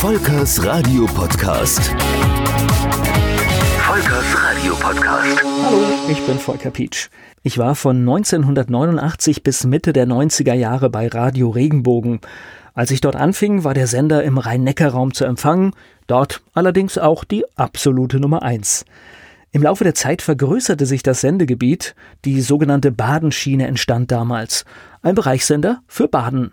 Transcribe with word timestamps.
Volkers 0.00 0.64
Radio 0.64 1.04
Podcast. 1.04 1.94
Volkers 3.80 4.42
Radio 4.42 4.74
Podcast. 4.76 5.44
Hallo, 5.62 5.82
ich 6.08 6.26
bin 6.26 6.38
Volker 6.38 6.70
Pietsch. 6.70 7.10
Ich 7.42 7.58
war 7.58 7.74
von 7.74 7.98
1989 7.98 9.42
bis 9.42 9.64
Mitte 9.66 9.92
der 9.92 10.06
90er 10.06 10.54
Jahre 10.54 10.88
bei 10.88 11.06
Radio 11.06 11.50
Regenbogen. 11.50 12.20
Als 12.72 12.90
ich 12.92 13.02
dort 13.02 13.14
anfing, 13.14 13.62
war 13.62 13.74
der 13.74 13.86
Sender 13.86 14.24
im 14.24 14.38
Rhein-Neckar-Raum 14.38 15.12
zu 15.12 15.26
empfangen, 15.26 15.74
dort 16.06 16.40
allerdings 16.54 16.96
auch 16.96 17.22
die 17.22 17.44
absolute 17.56 18.20
Nummer 18.20 18.42
eins. 18.42 18.86
Im 19.52 19.62
Laufe 19.62 19.84
der 19.84 19.94
Zeit 19.94 20.22
vergrößerte 20.22 20.86
sich 20.86 21.02
das 21.02 21.20
Sendegebiet, 21.20 21.94
die 22.24 22.40
sogenannte 22.40 22.90
Badenschiene 22.90 23.66
entstand 23.66 24.10
damals, 24.10 24.64
ein 25.02 25.14
Bereichssender 25.14 25.82
für 25.86 26.08
Baden. 26.08 26.52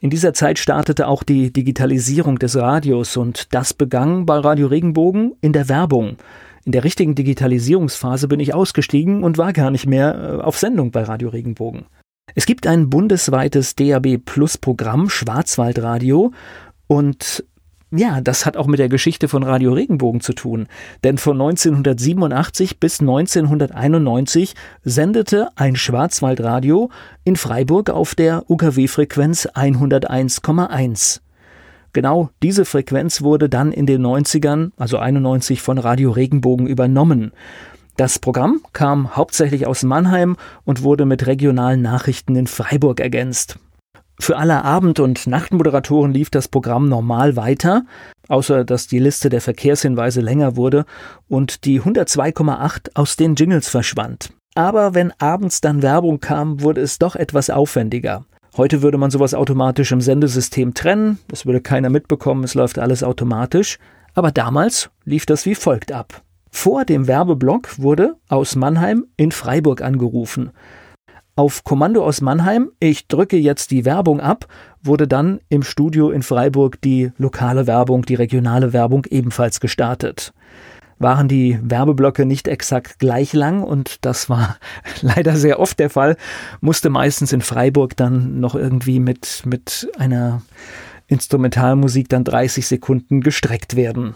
In 0.00 0.10
dieser 0.10 0.34
Zeit 0.34 0.58
startete 0.58 1.08
auch 1.08 1.22
die 1.22 1.52
Digitalisierung 1.52 2.38
des 2.38 2.56
Radios 2.56 3.16
und 3.16 3.54
das 3.54 3.72
begann 3.72 4.26
bei 4.26 4.38
Radio 4.38 4.66
Regenbogen 4.66 5.34
in 5.40 5.52
der 5.52 5.68
Werbung. 5.68 6.16
In 6.64 6.72
der 6.72 6.84
richtigen 6.84 7.14
Digitalisierungsphase 7.14 8.28
bin 8.28 8.40
ich 8.40 8.52
ausgestiegen 8.52 9.22
und 9.22 9.38
war 9.38 9.52
gar 9.52 9.70
nicht 9.70 9.86
mehr 9.86 10.38
äh, 10.40 10.42
auf 10.42 10.58
Sendung 10.58 10.90
bei 10.90 11.04
Radio 11.04 11.28
Regenbogen. 11.28 11.86
Es 12.34 12.44
gibt 12.44 12.66
ein 12.66 12.90
bundesweites 12.90 13.76
DAB 13.76 14.18
Plus 14.18 14.58
Programm 14.58 15.08
Schwarzwaldradio 15.08 16.32
und 16.88 17.44
ja, 17.98 18.20
das 18.20 18.46
hat 18.46 18.56
auch 18.56 18.66
mit 18.66 18.78
der 18.78 18.88
Geschichte 18.88 19.28
von 19.28 19.42
Radio 19.42 19.72
Regenbogen 19.72 20.20
zu 20.20 20.32
tun. 20.32 20.66
Denn 21.04 21.18
von 21.18 21.40
1987 21.40 22.80
bis 22.80 23.00
1991 23.00 24.54
sendete 24.84 25.48
ein 25.56 25.76
Schwarzwaldradio 25.76 26.90
in 27.24 27.36
Freiburg 27.36 27.90
auf 27.90 28.14
der 28.14 28.48
UKW-Frequenz 28.48 29.46
101,1. 29.46 31.20
Genau 31.92 32.30
diese 32.42 32.64
Frequenz 32.64 33.22
wurde 33.22 33.48
dann 33.48 33.72
in 33.72 33.86
den 33.86 34.04
90ern, 34.04 34.72
also 34.76 34.98
91, 34.98 35.62
von 35.62 35.78
Radio 35.78 36.10
Regenbogen 36.10 36.66
übernommen. 36.66 37.32
Das 37.96 38.18
Programm 38.18 38.60
kam 38.74 39.16
hauptsächlich 39.16 39.66
aus 39.66 39.82
Mannheim 39.82 40.36
und 40.64 40.82
wurde 40.82 41.06
mit 41.06 41.26
regionalen 41.26 41.80
Nachrichten 41.80 42.36
in 42.36 42.46
Freiburg 42.46 43.00
ergänzt. 43.00 43.58
Für 44.18 44.38
alle 44.38 44.64
Abend- 44.64 44.98
und 44.98 45.26
Nachtmoderatoren 45.26 46.12
lief 46.12 46.30
das 46.30 46.48
Programm 46.48 46.88
normal 46.88 47.36
weiter, 47.36 47.84
außer 48.28 48.64
dass 48.64 48.86
die 48.86 48.98
Liste 48.98 49.28
der 49.28 49.40
Verkehrshinweise 49.40 50.20
länger 50.20 50.56
wurde 50.56 50.86
und 51.28 51.64
die 51.64 51.80
102,8 51.80 52.90
aus 52.94 53.16
den 53.16 53.34
Jingles 53.34 53.68
verschwand. 53.68 54.32
Aber 54.54 54.94
wenn 54.94 55.12
abends 55.18 55.60
dann 55.60 55.82
Werbung 55.82 56.18
kam, 56.18 56.62
wurde 56.62 56.80
es 56.80 56.98
doch 56.98 57.14
etwas 57.14 57.50
aufwendiger. 57.50 58.24
Heute 58.56 58.80
würde 58.80 58.96
man 58.96 59.10
sowas 59.10 59.34
automatisch 59.34 59.92
im 59.92 60.00
Sendesystem 60.00 60.72
trennen, 60.72 61.18
das 61.28 61.44
würde 61.44 61.60
keiner 61.60 61.90
mitbekommen, 61.90 62.42
es 62.42 62.54
läuft 62.54 62.78
alles 62.78 63.02
automatisch, 63.02 63.78
aber 64.14 64.32
damals 64.32 64.88
lief 65.04 65.26
das 65.26 65.44
wie 65.44 65.54
folgt 65.54 65.92
ab. 65.92 66.22
Vor 66.50 66.86
dem 66.86 67.06
Werbeblock 67.06 67.78
wurde 67.78 68.16
aus 68.28 68.56
Mannheim 68.56 69.04
in 69.18 69.30
Freiburg 69.30 69.82
angerufen. 69.82 70.52
Auf 71.38 71.64
Kommando 71.64 72.02
aus 72.02 72.22
Mannheim, 72.22 72.70
ich 72.80 73.08
drücke 73.08 73.36
jetzt 73.36 73.70
die 73.70 73.84
Werbung 73.84 74.20
ab, 74.20 74.46
wurde 74.82 75.06
dann 75.06 75.38
im 75.50 75.62
Studio 75.62 76.10
in 76.10 76.22
Freiburg 76.22 76.80
die 76.80 77.12
lokale 77.18 77.66
Werbung, 77.66 78.06
die 78.06 78.14
regionale 78.14 78.72
Werbung 78.72 79.04
ebenfalls 79.10 79.60
gestartet. 79.60 80.32
Waren 80.98 81.28
die 81.28 81.58
Werbeblöcke 81.62 82.24
nicht 82.24 82.48
exakt 82.48 82.98
gleich 82.98 83.34
lang 83.34 83.62
und 83.62 84.06
das 84.06 84.30
war 84.30 84.56
leider 85.02 85.36
sehr 85.36 85.60
oft 85.60 85.78
der 85.78 85.90
Fall, 85.90 86.16
musste 86.62 86.88
meistens 86.88 87.34
in 87.34 87.42
Freiburg 87.42 87.98
dann 87.98 88.40
noch 88.40 88.54
irgendwie 88.54 88.98
mit, 88.98 89.42
mit 89.44 89.90
einer 89.98 90.40
Instrumentalmusik 91.06 92.08
dann 92.08 92.24
30 92.24 92.66
Sekunden 92.66 93.20
gestreckt 93.20 93.76
werden 93.76 94.14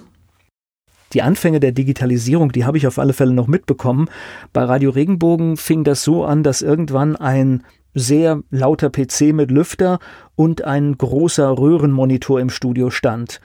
die 1.12 1.22
Anfänge 1.22 1.60
der 1.60 1.72
Digitalisierung, 1.72 2.52
die 2.52 2.64
habe 2.64 2.78
ich 2.78 2.86
auf 2.86 2.98
alle 2.98 3.12
Fälle 3.12 3.32
noch 3.32 3.46
mitbekommen. 3.46 4.08
Bei 4.52 4.64
Radio 4.64 4.90
Regenbogen 4.90 5.56
fing 5.56 5.84
das 5.84 6.04
so 6.04 6.24
an, 6.24 6.42
dass 6.42 6.62
irgendwann 6.62 7.16
ein 7.16 7.64
sehr 7.94 8.42
lauter 8.50 8.90
PC 8.90 9.32
mit 9.32 9.50
Lüfter 9.50 9.98
und 10.36 10.64
ein 10.64 10.96
großer 10.96 11.58
Röhrenmonitor 11.58 12.40
im 12.40 12.50
Studio 12.50 12.90
stand. 12.90 13.40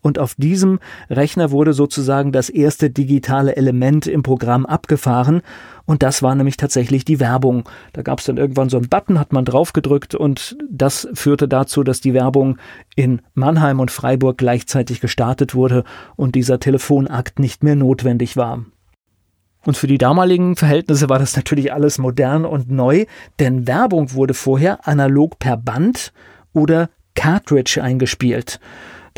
Und 0.00 0.18
auf 0.18 0.34
diesem 0.36 0.78
Rechner 1.10 1.50
wurde 1.50 1.72
sozusagen 1.72 2.30
das 2.30 2.48
erste 2.48 2.88
digitale 2.88 3.56
Element 3.56 4.06
im 4.06 4.22
Programm 4.22 4.64
abgefahren. 4.64 5.42
Und 5.86 6.02
das 6.02 6.22
war 6.22 6.34
nämlich 6.34 6.56
tatsächlich 6.56 7.04
die 7.04 7.18
Werbung. 7.18 7.68
Da 7.94 8.02
gab 8.02 8.20
es 8.20 8.26
dann 8.26 8.36
irgendwann 8.36 8.68
so 8.68 8.76
einen 8.76 8.88
Button, 8.88 9.18
hat 9.18 9.32
man 9.32 9.44
draufgedrückt 9.44 10.14
und 10.14 10.56
das 10.70 11.08
führte 11.14 11.48
dazu, 11.48 11.82
dass 11.82 12.00
die 12.00 12.14
Werbung 12.14 12.58
in 12.94 13.22
Mannheim 13.34 13.80
und 13.80 13.90
Freiburg 13.90 14.38
gleichzeitig 14.38 15.00
gestartet 15.00 15.54
wurde 15.54 15.84
und 16.14 16.36
dieser 16.36 16.60
Telefonakt 16.60 17.38
nicht 17.38 17.64
mehr 17.64 17.76
notwendig 17.76 18.36
war. 18.36 18.64
Und 19.64 19.76
für 19.76 19.88
die 19.88 19.98
damaligen 19.98 20.56
Verhältnisse 20.56 21.08
war 21.08 21.18
das 21.18 21.36
natürlich 21.36 21.72
alles 21.72 21.98
modern 21.98 22.44
und 22.44 22.70
neu, 22.70 23.06
denn 23.40 23.66
Werbung 23.66 24.14
wurde 24.14 24.34
vorher 24.34 24.86
analog 24.86 25.38
per 25.38 25.56
Band 25.56 26.12
oder 26.52 26.88
Cartridge 27.14 27.82
eingespielt. 27.82 28.60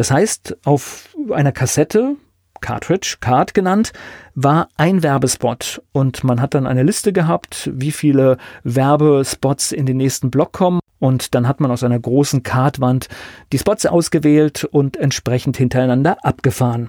Das 0.01 0.11
heißt, 0.11 0.57
auf 0.65 1.15
einer 1.31 1.53
Kassette, 1.53 2.17
Cartridge, 2.63 3.19
Card 3.21 3.53
genannt, 3.53 3.93
war 4.35 4.71
ein 4.79 5.03
Werbespot 5.03 5.83
und 5.93 6.25
man 6.25 6.41
hat 6.41 6.55
dann 6.55 6.67
eine 6.67 6.85
Liste 6.85 7.13
gehabt, 7.13 7.71
wie 7.75 7.91
viele 7.91 8.39
Werbespots 8.65 9.73
in 9.73 9.85
den 9.85 9.99
nächsten 9.99 10.31
Block 10.31 10.53
kommen 10.53 10.81
und 11.01 11.35
dann 11.35 11.47
hat 11.47 11.61
man 11.61 11.71
aus 11.71 11.85
einer 11.85 12.01
großen 12.01 12.43
Cardwand 12.43 13.09
die 13.53 13.59
Spots 13.59 13.85
ausgewählt 13.85 14.65
und 14.65 14.97
entsprechend 14.97 15.59
hintereinander 15.59 16.25
abgefahren. 16.25 16.89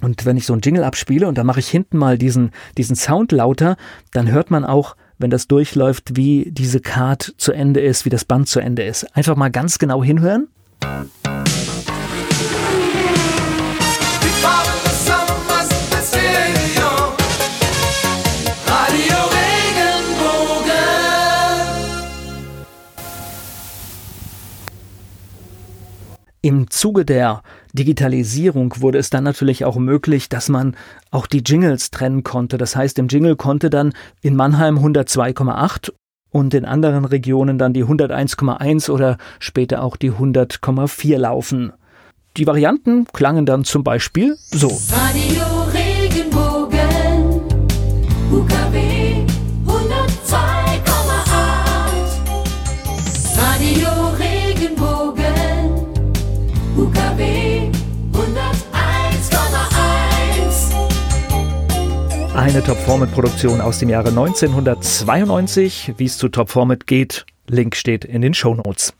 Und 0.00 0.24
wenn 0.24 0.36
ich 0.36 0.46
so 0.46 0.52
ein 0.52 0.60
Jingle 0.60 0.84
abspiele 0.84 1.26
und 1.26 1.38
dann 1.38 1.46
mache 1.46 1.58
ich 1.58 1.68
hinten 1.68 1.98
mal 1.98 2.16
diesen, 2.16 2.52
diesen 2.78 2.94
Sound 2.94 3.32
lauter, 3.32 3.76
dann 4.12 4.30
hört 4.30 4.52
man 4.52 4.64
auch, 4.64 4.94
wenn 5.18 5.30
das 5.30 5.48
durchläuft, 5.48 6.16
wie 6.16 6.52
diese 6.52 6.78
Card 6.78 7.34
zu 7.38 7.50
Ende 7.50 7.80
ist, 7.80 8.04
wie 8.04 8.10
das 8.10 8.24
Band 8.24 8.46
zu 8.46 8.60
Ende 8.60 8.84
ist. 8.84 9.16
Einfach 9.16 9.34
mal 9.34 9.50
ganz 9.50 9.80
genau 9.80 10.04
hinhören. 10.04 10.46
Im 26.44 26.68
Zuge 26.70 27.04
der 27.04 27.42
Digitalisierung 27.72 28.74
wurde 28.78 28.98
es 28.98 29.10
dann 29.10 29.22
natürlich 29.22 29.64
auch 29.64 29.76
möglich, 29.76 30.28
dass 30.28 30.48
man 30.48 30.76
auch 31.12 31.28
die 31.28 31.38
Jingles 31.38 31.92
trennen 31.92 32.24
konnte. 32.24 32.58
Das 32.58 32.74
heißt, 32.74 32.98
im 32.98 33.06
Jingle 33.06 33.36
konnte 33.36 33.70
dann 33.70 33.92
in 34.22 34.34
Mannheim 34.34 34.76
102,8 34.76 35.92
und 36.30 36.52
in 36.52 36.64
anderen 36.64 37.04
Regionen 37.04 37.58
dann 37.58 37.72
die 37.72 37.84
101,1 37.84 38.90
oder 38.90 39.18
später 39.38 39.84
auch 39.84 39.96
die 39.96 40.10
100,4 40.10 41.16
laufen. 41.16 41.72
Die 42.36 42.46
Varianten 42.46 43.06
klangen 43.12 43.46
dann 43.46 43.64
zum 43.64 43.84
Beispiel 43.84 44.36
so. 44.50 44.66
Radio 44.90 45.61
Eine 62.52 62.62
Top-Format-Produktion 62.62 63.62
aus 63.62 63.78
dem 63.78 63.88
Jahre 63.88 64.08
1992. 64.10 65.94
Wie 65.96 66.04
es 66.04 66.18
zu 66.18 66.28
Top-Format 66.28 66.86
geht, 66.86 67.24
Link 67.48 67.74
steht 67.74 68.04
in 68.04 68.20
den 68.20 68.34
Show 68.34 68.54
Notes. 68.54 68.92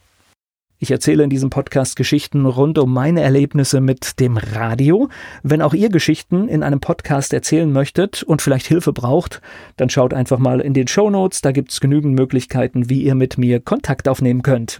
Ich 0.78 0.90
erzähle 0.90 1.22
in 1.24 1.28
diesem 1.28 1.50
Podcast 1.50 1.96
Geschichten 1.96 2.46
rund 2.46 2.78
um 2.78 2.94
meine 2.94 3.20
Erlebnisse 3.20 3.82
mit 3.82 4.20
dem 4.20 4.38
Radio. 4.38 5.10
Wenn 5.42 5.60
auch 5.60 5.74
ihr 5.74 5.90
Geschichten 5.90 6.48
in 6.48 6.62
einem 6.62 6.80
Podcast 6.80 7.34
erzählen 7.34 7.70
möchtet 7.70 8.22
und 8.22 8.40
vielleicht 8.40 8.68
Hilfe 8.68 8.94
braucht, 8.94 9.42
dann 9.76 9.90
schaut 9.90 10.14
einfach 10.14 10.38
mal 10.38 10.62
in 10.62 10.72
den 10.72 10.88
Show 10.88 11.10
Notes. 11.10 11.42
Da 11.42 11.52
gibt 11.52 11.72
es 11.72 11.80
genügend 11.80 12.14
Möglichkeiten, 12.14 12.88
wie 12.88 13.02
ihr 13.02 13.14
mit 13.14 13.36
mir 13.36 13.60
Kontakt 13.60 14.08
aufnehmen 14.08 14.40
könnt. 14.40 14.78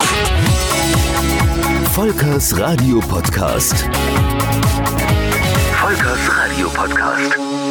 Volkers 1.92 2.58
Radio 2.58 3.00
Podcast. 3.00 3.86
Volkers 5.74 6.30
Radio 6.38 6.68
Podcast. 6.70 7.61